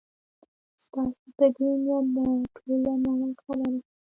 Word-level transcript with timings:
ستاسي 0.83 1.27
په 1.37 1.45
دې 1.55 1.69
نیت 1.85 2.05
به 2.13 2.23
ټوله 2.55 2.91
نړۍ 3.05 3.31
خبره 3.41 3.67
شي. 3.83 3.89